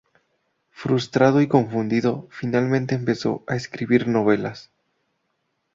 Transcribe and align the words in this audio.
Frustrado 0.71 1.41
y 1.41 1.47
confundido, 1.47 2.27
finalmente 2.31 2.95
empezó 2.95 3.43
a 3.47 3.55
escribir 3.55 4.07
novelas. 4.07 4.71